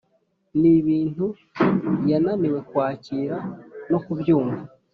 nibintu 0.61 1.25
yananiwe 2.09 2.59
kwakira 2.69 3.35
nokubyumva. 3.89 4.61